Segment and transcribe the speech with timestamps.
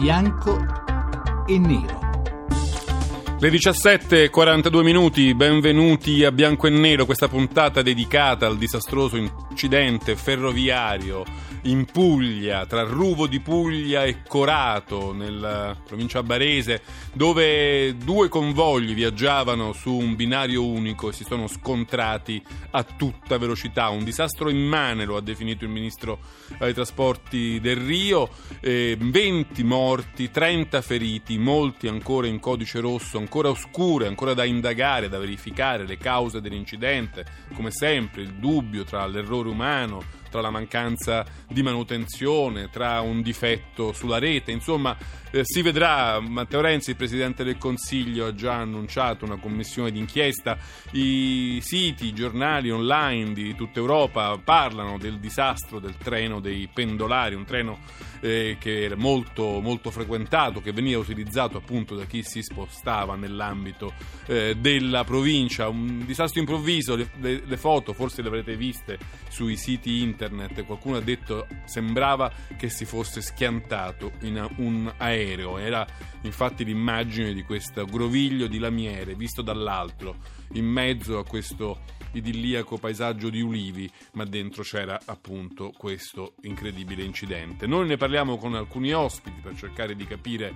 [0.00, 0.56] bianco
[1.46, 1.98] e nero.
[3.38, 11.24] Le 17.42 minuti, benvenuti a Bianco e Nero, questa puntata dedicata al disastroso incidente ferroviario
[11.62, 16.82] in Puglia, tra Ruvo di Puglia e Corato, nella provincia barese,
[17.12, 23.88] dove due convogli viaggiavano su un binario unico e si sono scontrati a tutta velocità.
[23.88, 26.20] Un disastro immane, lo ha definito il ministro
[26.58, 28.28] dei trasporti del Rio.
[28.60, 35.08] Eh, 20 morti, 30 feriti, molti ancora in codice rosso, ancora oscure, ancora da indagare,
[35.08, 37.24] da verificare le cause dell'incidente.
[37.54, 43.92] Come sempre, il dubbio tra l'errore umano tra la mancanza di manutenzione, tra un difetto
[43.92, 44.96] sulla rete, insomma
[45.30, 46.20] eh, si vedrà.
[46.20, 50.58] Matteo Renzi, il Presidente del Consiglio, ha già annunciato una commissione d'inchiesta,
[50.92, 57.34] i siti, i giornali online di tutta Europa parlano del disastro del treno dei pendolari,
[57.34, 57.78] un treno
[58.20, 63.92] eh, che era molto, molto frequentato, che veniva utilizzato appunto da chi si spostava nell'ambito
[64.26, 69.56] eh, della provincia, un disastro improvviso, le, le, le foto forse le avrete viste sui
[69.56, 75.19] siti internet qualcuno ha detto sembrava che si fosse schiantato in un aereo.
[75.58, 75.86] Era
[76.22, 80.16] infatti l'immagine di questo groviglio di lamiere visto dall'altro,
[80.52, 81.80] in mezzo a questo
[82.12, 87.66] idilliaco paesaggio di ulivi, ma dentro c'era appunto questo incredibile incidente.
[87.66, 90.54] Noi ne parliamo con alcuni ospiti per cercare di capire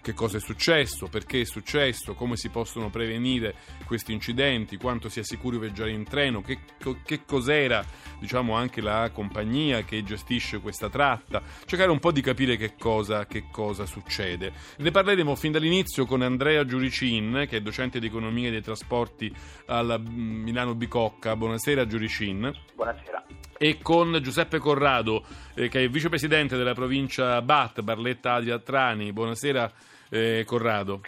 [0.00, 5.22] che cosa è successo, perché è successo, come si possono prevenire questi incidenti, quanto sia
[5.22, 6.60] sicuro viaggiare in treno, che,
[7.04, 7.84] che cos'era
[8.18, 13.26] diciamo, anche la compagnia che gestisce questa tratta, cercare un po' di capire che cosa,
[13.26, 14.52] che cosa succede.
[14.78, 19.32] Ne parleremo fin dall'inizio con Andrea Giuricin, che è docente di economia e dei trasporti
[19.66, 21.36] alla Milano Bicocca.
[21.36, 22.52] Buonasera Giuricin.
[22.74, 23.24] Buonasera
[23.62, 29.12] e con Giuseppe Corrado, eh, che è vicepresidente della provincia BAT, Barletta Adria Trani.
[29.12, 29.70] Buonasera
[30.10, 31.00] eh, Corrado.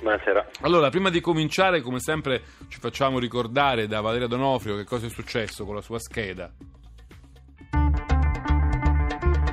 [0.00, 0.48] Buonasera.
[0.62, 5.10] Allora, prima di cominciare, come sempre, ci facciamo ricordare da Valeria Donofrio che cosa è
[5.10, 6.50] successo con la sua scheda.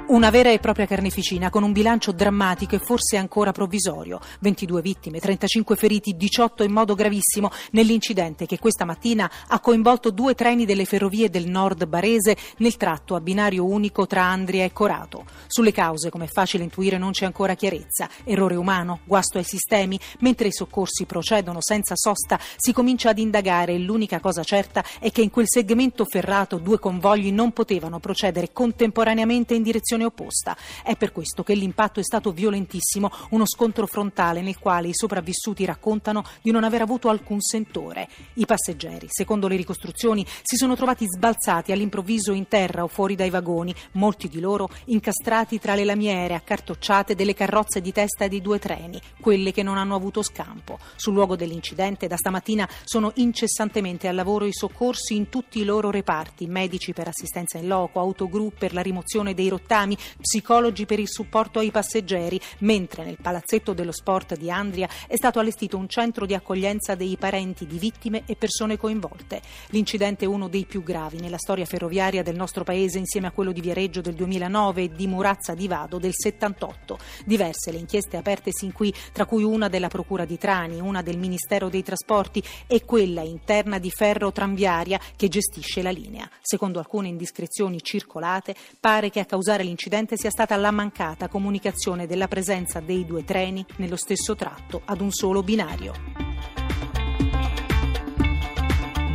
[0.10, 4.22] Una vera e propria carneficina con un bilancio drammatico e forse ancora provvisorio.
[4.40, 10.34] 22 vittime, 35 feriti, 18 in modo gravissimo nell'incidente che questa mattina ha coinvolto due
[10.34, 15.26] treni delle ferrovie del nord barese nel tratto a binario unico tra Andria e Corato.
[15.46, 18.08] Sulle cause, come è facile intuire, non c'è ancora chiarezza.
[18.24, 23.74] Errore umano, guasto ai sistemi, mentre i soccorsi procedono senza sosta, si comincia ad indagare
[23.74, 28.54] e l'unica cosa certa è che in quel segmento ferrato due convogli non potevano procedere
[28.54, 30.56] contemporaneamente in direzione direzione opposta.
[30.84, 35.66] È per questo che l'impatto è stato violentissimo, uno scontro frontale nel quale i sopravvissuti
[35.66, 38.08] raccontano di non aver avuto alcun sentore.
[38.36, 43.30] I passeggeri, secondo le ricostruzioni, si sono trovati sbalzati all'improvviso in terra o fuori dai
[43.30, 48.60] vagoni, molti di loro incastrati tra le lamiere accartocciate delle carrozze di testa dei due
[48.60, 50.78] treni, quelle che non hanno avuto scampo.
[50.96, 55.90] Sul luogo dell'incidente da stamattina sono incessantemente al lavoro i soccorsi in tutti i loro
[55.90, 61.00] reparti, medici per assistenza in loco, autogru per la rimozione dei rottami, esami, psicologi per
[61.00, 65.88] il supporto ai passeggeri, mentre nel palazzetto dello sport di Andria è stato allestito un
[65.88, 69.42] centro di accoglienza dei parenti di vittime e persone coinvolte.
[69.70, 73.52] L'incidente è uno dei più gravi nella storia ferroviaria del nostro paese insieme a quello
[73.52, 76.98] di Viareggio del 2009 e di Murazza di Vado del 78.
[77.26, 81.18] Diverse le inchieste aperte sin qui, tra cui una della Procura di Trani, una del
[81.18, 86.30] Ministero dei Trasporti e quella interna di Ferro Tranviaria che gestisce la linea.
[86.42, 92.08] Secondo alcune indiscrezioni circolate, pare che a causare l'incidente dell'incidente sia stata la mancata comunicazione
[92.08, 96.27] della presenza dei due treni nello stesso tratto ad un solo binario.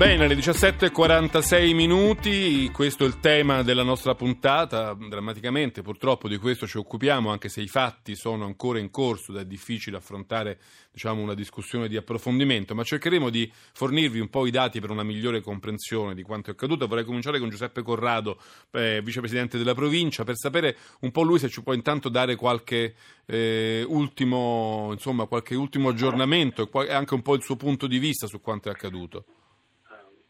[0.02, 6.66] Bene, alle 17.46 minuti, questo è il tema della nostra puntata, drammaticamente purtroppo di questo
[6.66, 10.58] ci occupiamo, anche se i fatti sono ancora in corso ed è difficile affrontare
[10.90, 15.04] diciamo, una discussione di approfondimento, ma cercheremo di fornirvi un po' i dati per una
[15.04, 16.88] migliore comprensione di quanto è accaduto.
[16.88, 18.40] Vorrei cominciare con Giuseppe Corrado,
[18.72, 22.96] eh, vicepresidente della provincia, per sapere un po' lui se ci può intanto dare qualche,
[23.24, 28.26] eh, ultimo, insomma, qualche ultimo aggiornamento e anche un po' il suo punto di vista
[28.26, 29.26] su quanto è accaduto.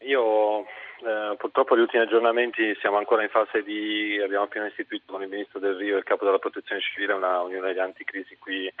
[0.03, 5.21] Io eh, purtroppo gli ultimi aggiornamenti siamo ancora in fase di, abbiamo appena istituito con
[5.21, 8.71] il Ministro del Rio e il Capo della Protezione Civile una unione di anticrisi qui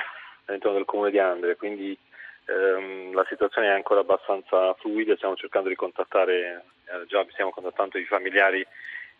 [0.45, 1.97] all'interno del Comune di Andre, quindi
[2.45, 7.97] ehm, la situazione è ancora abbastanza fluida, stiamo cercando di contattare, eh, già stiamo contattando
[7.97, 8.65] i familiari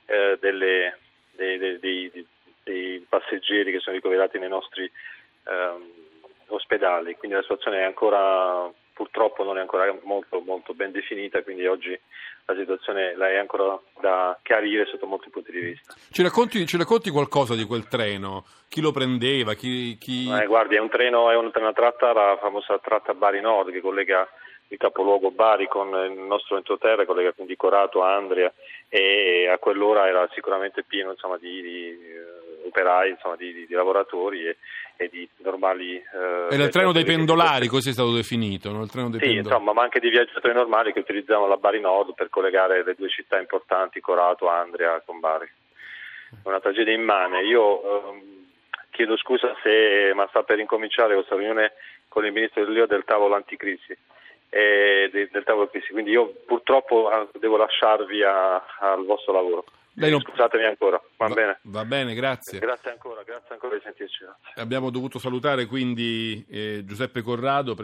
[0.06, 0.98] eh, delle,
[1.32, 2.28] dei, dei, dei,
[2.64, 4.90] dei, passeggeri che sono ricoverati nei nostri
[5.48, 5.92] ehm,
[6.48, 11.66] ospedali, quindi la situazione è ancora purtroppo non è ancora molto, molto ben definita, quindi
[11.66, 12.00] oggi
[12.46, 15.94] la situazione la è ancora da chiarire sotto molti punti di vista.
[16.12, 18.46] Ci racconti, ci racconti qualcosa di quel treno?
[18.68, 19.54] Chi lo prendeva?
[19.54, 20.30] Chi, chi...
[20.30, 24.28] Eh, guardi, è un treno, è una tratta, la famosa tratta Bari Nord che collega
[24.68, 28.52] il capoluogo Bari con il nostro entroterra, collega quindi Corato, Andria
[28.90, 32.43] e a quell'ora era sicuramente pieno insomma, di, di uh,
[32.74, 34.58] operai, insomma, di, di, di, lavoratori e,
[34.98, 35.96] e, di normali...
[35.96, 38.82] Uh, era il treno dei pendolari, così è stato definito, no?
[38.82, 39.56] il treno dei sì, pendolari.
[39.56, 43.10] insomma, ma anche di viaggiatori normali che utilizzavano la Bari Nord per collegare le due
[43.10, 45.50] città importanti, Corato, Andria con Bari.
[46.44, 47.44] Una tragedia immane.
[47.44, 48.48] Io uh,
[48.90, 51.74] chiedo scusa se, ma sta per incominciare questa riunione
[52.08, 53.96] con il ministro del Lio del tavolo anticrisi
[54.50, 55.92] eh, del, del tavolo crisi.
[55.92, 57.10] Quindi io purtroppo
[57.40, 59.66] devo lasciarvi a, al vostro lavoro.
[59.96, 60.22] Non...
[60.22, 61.60] Scusatemi ancora, va, va, bene.
[61.64, 62.58] Va bene, grazie.
[62.58, 64.24] Grazie ancora, grazie ancora di sentirci.
[64.24, 64.62] Grazie.
[64.62, 67.76] Abbiamo dovuto salutare quindi eh, Giuseppe Corrado,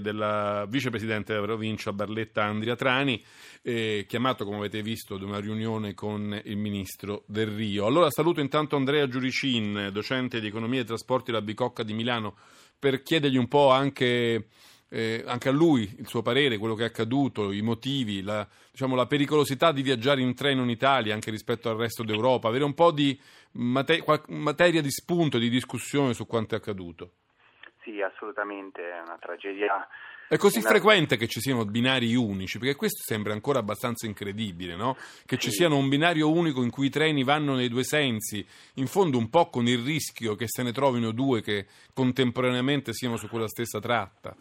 [0.00, 3.22] della, vicepresidente della provincia Barletta Andria Trani,
[3.62, 7.86] eh, chiamato come avete visto ad una riunione con il ministro Del Rio.
[7.86, 12.36] Allora saluto intanto Andrea Giuricin, docente di economia e trasporti alla Bicocca di Milano,
[12.78, 14.46] per chiedergli un po' anche
[14.94, 18.94] eh, anche a lui il suo parere, quello che è accaduto, i motivi, la, diciamo,
[18.94, 22.74] la, pericolosità di viaggiare in treno in Italia anche rispetto al resto d'Europa, avere un
[22.74, 23.18] po' di
[23.52, 27.10] mate- materia di spunto, di discussione su quanto è accaduto.
[27.82, 29.84] Sì, assolutamente, è una tragedia.
[30.28, 30.68] È così una...
[30.68, 34.96] frequente che ci siano binari unici, perché questo sembra ancora abbastanza incredibile, no?
[35.26, 35.48] Che sì.
[35.48, 39.18] ci siano un binario unico in cui i treni vanno nei due sensi, in fondo
[39.18, 43.48] un po' con il rischio che se ne trovino due che contemporaneamente siano su quella
[43.48, 44.36] stessa tratta.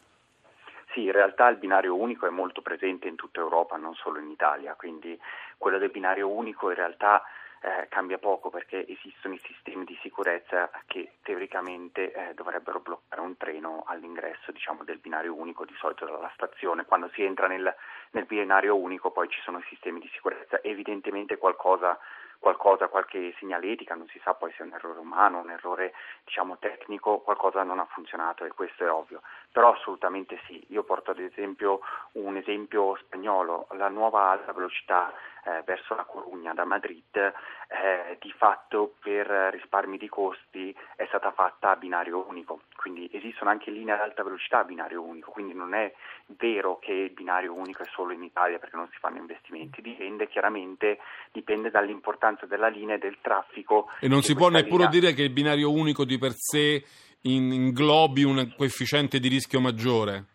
[0.93, 4.29] Sì, in realtà il binario unico è molto presente in tutta Europa, non solo in
[4.29, 5.19] Italia, quindi
[5.57, 7.23] quello del binario unico in realtà
[7.61, 13.35] eh, cambia poco perché esistono i sistemi di sicurezza che teoricamente eh, dovrebbero bloccare un
[13.37, 16.85] treno all'ingresso diciamo, del binario unico, di solito dalla stazione.
[16.85, 17.73] Quando si entra nel,
[18.11, 21.97] nel binario unico poi ci sono i sistemi di sicurezza, evidentemente qualcosa
[22.43, 25.93] qualcosa, qualche segnaletica, non si sa poi se è un errore umano, un errore
[26.25, 29.21] diciamo, tecnico, qualcosa non ha funzionato e questo è ovvio.
[29.49, 31.79] Però assolutamente sì, io porto ad esempio
[32.13, 35.13] un esempio spagnolo, la nuova alta velocità
[35.45, 41.31] eh, verso la Corugna da Madrid eh, di fatto per risparmi di costi è stata
[41.31, 45.53] fatta a binario unico, quindi esistono anche linee ad alta velocità a binario unico, quindi
[45.53, 45.93] non è
[46.27, 50.27] vero che il binario unico è solo in Italia perché non si fanno investimenti, dipende
[50.27, 50.99] chiaramente
[51.31, 53.89] dipende dall'importanza della linea e del traffico.
[53.99, 54.89] E non si può neppure linea...
[54.89, 56.83] dire che il binario unico di per sé
[57.21, 60.25] inglobi un coefficiente di rischio maggiore?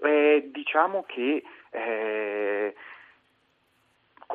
[0.00, 2.17] Eh, diciamo che eh,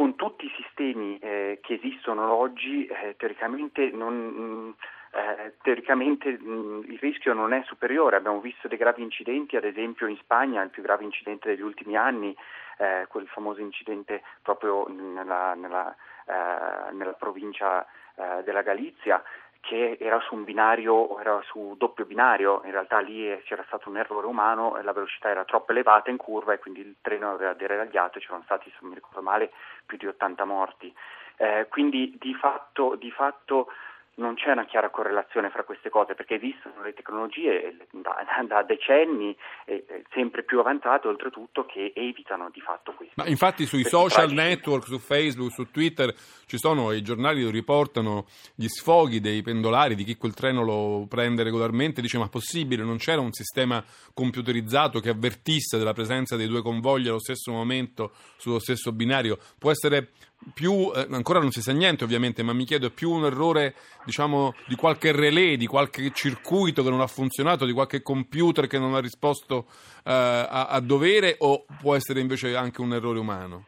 [0.04, 4.70] con tutti i sistemi eh, che esistono oggi, eh, teoricamente, non, mm,
[5.12, 8.18] eh, teoricamente mh, mm, il rischio non è superiore.
[8.18, 11.96] Abbiamo visto dei gravi incidenti, ad esempio in Spagna, il più grave incidente degli ultimi
[11.96, 12.36] anni,
[12.80, 15.96] eh, quel famoso incidente proprio nella, nella,
[16.26, 17.86] eh, nella provincia
[18.16, 19.24] eh, della Galizia
[19.64, 23.96] che era su un binario, era su doppio binario, in realtà lì c'era stato un
[23.96, 28.18] errore umano, la velocità era troppo elevata in curva e quindi il treno aveva deragliato
[28.18, 29.54] e c'erano stati, se non mi ricordo male,
[29.86, 30.94] più di 80 morti.
[31.38, 33.68] Eh, quindi di fatto, di fatto
[34.16, 39.36] non c'è una chiara correlazione fra queste cose perché esistono le tecnologie da, da decenni
[39.66, 43.14] eh, sempre più avanzate oltretutto che evitano di fatto questo.
[43.16, 44.36] Ma infatti sui social tragici.
[44.36, 46.14] network, su Facebook, su Twitter
[46.46, 51.06] ci sono i giornali che riportano gli sfoghi dei pendolari di chi quel treno lo
[51.08, 56.48] prende regolarmente dice ma possibile non c'era un sistema computerizzato che avvertisse della presenza dei
[56.48, 60.10] due convogli allo stesso momento sullo stesso binario può essere
[60.54, 63.76] più, eh, ancora non si sa niente ovviamente, ma mi chiedo, è più un errore
[64.06, 68.80] diciamo, di qualche relè, di qualche circuito che non ha funzionato, di qualche computer che
[68.80, 69.66] non ha risposto
[70.04, 73.66] eh, a, a, dovere o può essere invece anche un errore umano?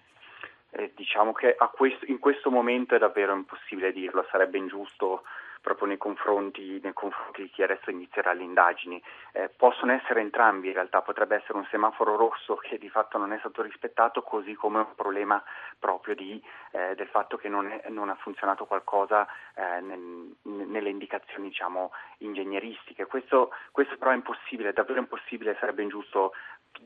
[0.72, 5.24] Eh, diciamo che questo, in questo momento è davvero impossibile dirlo, sarebbe ingiusto
[5.66, 9.02] proprio nei confronti, nei confronti, di chi adesso inizierà le indagini.
[9.32, 13.34] Eh, possono essere entrambi, in realtà potrebbe essere un semaforo rosso che di fatto non
[13.34, 15.44] è stato rispettato, così come un problema
[15.80, 20.90] proprio di, eh, del fatto che non, è, non, ha funzionato qualcosa eh, nel, nelle
[20.90, 23.08] indicazioni diciamo, ingegneristiche.
[23.08, 26.34] Questo, questo però è impossibile, è davvero impossibile, sarebbe ingiusto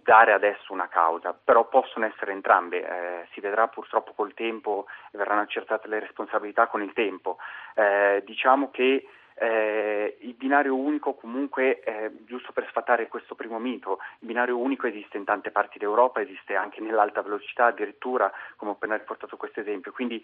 [0.04, 5.18] dare adesso una causa, però possono essere entrambe, eh, si vedrà purtroppo col tempo e
[5.18, 7.38] verranno accertate le responsabilità con il tempo.
[7.76, 9.08] Eh, diciamo che
[9.42, 14.86] eh, il binario unico comunque, eh, giusto per sfatare questo primo mito, il binario unico
[14.86, 19.62] esiste in tante parti d'Europa, esiste anche nell'alta velocità addirittura, come ho appena riportato questo
[19.62, 20.24] esempio, quindi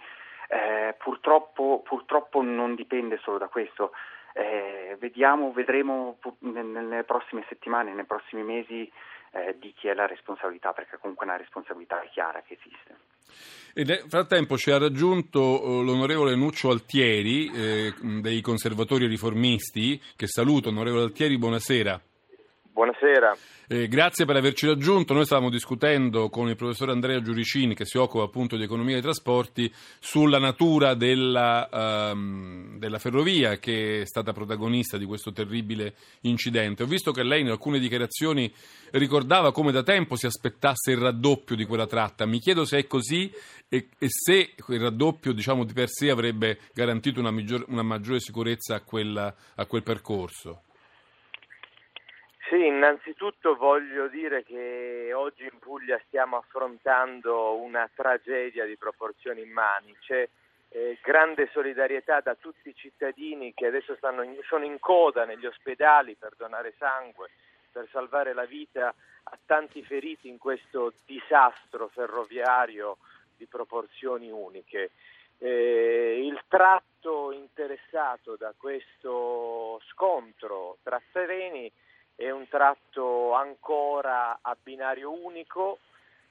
[0.50, 3.92] eh, purtroppo, purtroppo non dipende solo da questo.
[4.34, 8.92] Eh, vediamo, vedremo nelle prossime settimane, nei prossimi mesi
[9.36, 12.96] eh, di chi è la responsabilità, perché comunque una responsabilità chiara che esiste.
[13.76, 20.70] Nel frattempo ci ha raggiunto eh, l'onorevole Nuccio Altieri eh, dei conservatori riformisti, che saluto.
[20.70, 22.02] Onorevole Altieri, buonasera.
[22.76, 23.38] Buonasera.
[23.70, 25.14] Eh, grazie per averci raggiunto.
[25.14, 29.02] Noi stavamo discutendo con il professor Andrea Giuricini, che si occupa appunto di economia dei
[29.02, 31.70] trasporti, sulla natura della,
[32.12, 36.84] um, della, ferrovia che è stata protagonista di questo terribile incidente.
[36.84, 38.54] Ho visto che lei in alcune dichiarazioni
[38.92, 42.26] ricordava come da tempo si aspettasse il raddoppio di quella tratta.
[42.26, 43.32] Mi chiedo se è così
[43.70, 48.20] e, e se il raddoppio diciamo, di per sé avrebbe garantito una, maggior, una maggiore
[48.20, 50.65] sicurezza a, quella, a quel percorso.
[52.48, 59.96] Sì, innanzitutto voglio dire che oggi in Puglia stiamo affrontando una tragedia di proporzioni immani.
[60.00, 60.30] C'è
[60.70, 66.16] eh, grande solidarietà da tutti i cittadini che adesso in, sono in coda negli ospedali
[66.16, 67.32] per donare sangue,
[67.72, 72.98] per salvare la vita a tanti feriti in questo disastro ferroviario
[73.36, 74.92] di proporzioni uniche.
[75.40, 81.72] Eh, il tratto interessato da questo scontro tra terreni
[82.16, 85.80] è un tratto ancora a binario unico,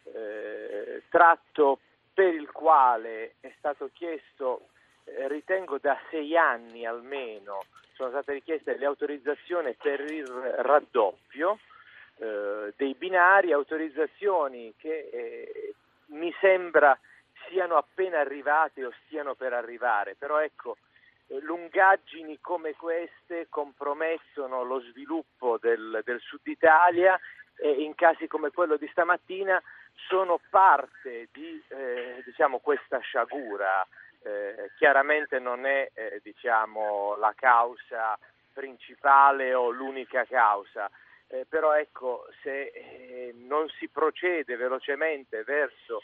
[0.04, 1.78] eh, tratto
[2.12, 4.68] per il quale è stato chiesto,
[5.04, 7.64] eh, ritengo da sei anni almeno,
[7.94, 11.58] sono state richieste le autorizzazioni per il raddoppio
[12.16, 15.74] eh, dei binari, autorizzazioni che eh,
[16.06, 16.98] mi sembra
[17.48, 20.76] siano appena arrivate o stiano per arrivare, però ecco,
[21.40, 27.18] lungaggini come queste compromettono lo sviluppo del, del Sud Italia
[27.56, 29.62] e in casi come quello di stamattina
[30.08, 33.86] sono parte di eh, diciamo, questa sciagura.
[34.22, 38.18] Eh, chiaramente non è eh, diciamo, la causa
[38.52, 40.90] principale o l'unica causa,
[41.28, 46.02] eh, però ecco, se eh, non si procede velocemente verso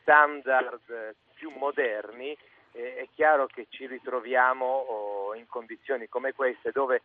[0.00, 2.36] standard più moderni,
[2.76, 7.02] è chiaro che ci ritroviamo oh, in condizioni come queste dove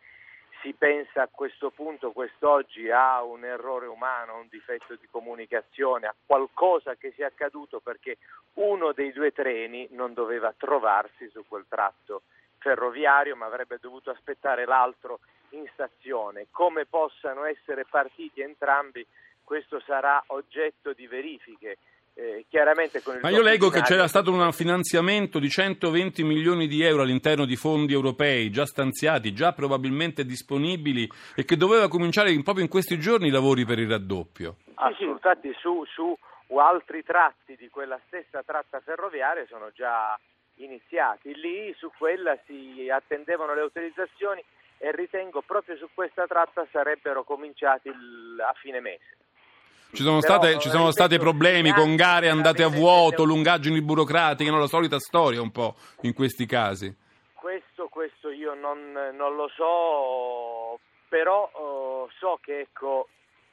[0.60, 6.06] si pensa a questo punto, quest'oggi, a un errore umano, a un difetto di comunicazione,
[6.06, 8.18] a qualcosa che sia accaduto perché
[8.54, 12.22] uno dei due treni non doveva trovarsi su quel tratto
[12.58, 15.18] ferroviario ma avrebbe dovuto aspettare l'altro
[15.50, 16.46] in stazione.
[16.50, 19.04] Come possano essere partiti entrambi,
[19.42, 21.78] questo sarà oggetto di verifiche
[22.14, 22.44] eh,
[23.22, 27.56] Ma io leggo che c'era stato un finanziamento di 120 milioni di euro all'interno di
[27.56, 32.98] fondi europei già stanziati, già probabilmente disponibili e che doveva cominciare in, proprio in questi
[32.98, 34.56] giorni i lavori per il raddoppio.
[34.74, 36.16] Ah, sì, infatti su, su
[36.58, 40.18] altri tratti di quella stessa tratta ferroviaria sono già
[40.56, 41.34] iniziati.
[41.34, 44.44] Lì su quella si attendevano le autorizzazioni
[44.76, 49.16] e ritengo proprio su questa tratta sarebbero cominciati il, a fine mese.
[49.94, 54.50] Ci sono, Però, state, ci sono stati problemi con gare andate a vuoto, lungaggini burocratiche,
[54.50, 54.58] no?
[54.58, 56.96] la solita storia un po' in questi casi.
[57.34, 63.08] Questo, questo io non, non, lo so, però oh, so che ecco,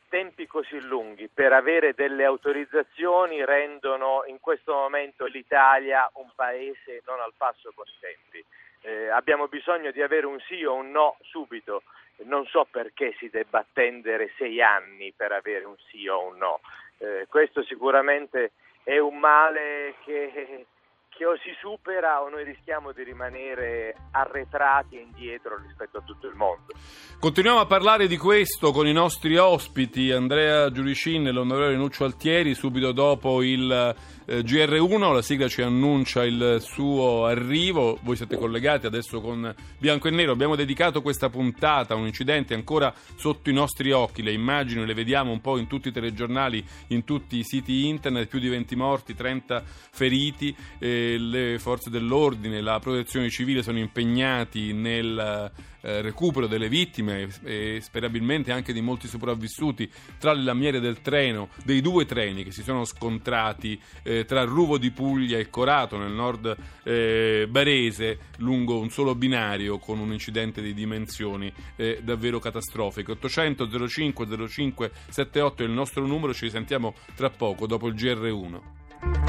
[0.07, 7.19] tempi così lunghi per avere delle autorizzazioni rendono in questo momento l'Italia un paese non
[7.19, 8.45] al passo con i tempi.
[8.81, 11.83] Eh, abbiamo bisogno di avere un sì o un no subito
[12.25, 16.59] non so perché si debba attendere sei anni per avere un sì o un no.
[16.97, 18.51] Eh, questo sicuramente
[18.83, 20.65] è un male che,
[21.19, 26.27] che, o si supera o noi rischiamo di rimanere arretrati e indietro rispetto a tutto
[26.27, 26.71] il mondo.
[27.19, 32.55] Continuiamo a parlare di questo con i nostri ospiti, Andrea Giuricin e l'onorevole Nuccio Altieri,
[32.55, 33.69] subito dopo il
[34.25, 40.07] eh, GR1, la sigla ci annuncia il suo arrivo, voi siete collegati adesso con Bianco
[40.07, 44.31] e Nero, abbiamo dedicato questa puntata a un incidente ancora sotto i nostri occhi, le
[44.31, 48.39] immagini le vediamo un po' in tutti i telegiornali, in tutti i siti internet, più
[48.39, 55.51] di 20 morti, 30 feriti, eh, le forze dell'ordine, la protezione civile sono impegnati nel
[55.81, 61.49] eh, recupero delle vittime e sperabilmente anche di molti sopravvissuti tra le lamiere del treno,
[61.63, 66.11] dei due treni che si sono scontrati eh, tra Ruvo di Puglia e Corato nel
[66.11, 71.51] nord eh, barese lungo un solo binario con un incidente di dimensioni
[72.01, 73.11] davvero catastrofiche.
[73.11, 79.28] 800 05 05 78 è il nostro numero, ci risentiamo tra poco dopo il GR1.